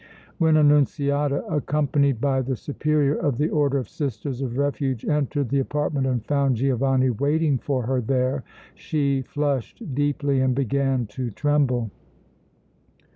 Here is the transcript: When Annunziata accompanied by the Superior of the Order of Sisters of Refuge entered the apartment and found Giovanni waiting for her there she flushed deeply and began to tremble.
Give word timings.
When 0.39 0.57
Annunziata 0.57 1.43
accompanied 1.45 2.19
by 2.19 2.41
the 2.41 2.55
Superior 2.55 3.13
of 3.13 3.37
the 3.37 3.49
Order 3.49 3.77
of 3.77 3.87
Sisters 3.87 4.41
of 4.41 4.57
Refuge 4.57 5.05
entered 5.05 5.49
the 5.49 5.59
apartment 5.59 6.07
and 6.07 6.25
found 6.25 6.55
Giovanni 6.55 7.11
waiting 7.11 7.59
for 7.59 7.85
her 7.85 8.01
there 8.01 8.43
she 8.73 9.21
flushed 9.21 9.93
deeply 9.93 10.39
and 10.39 10.55
began 10.55 11.05
to 11.05 11.29
tremble. 11.29 11.91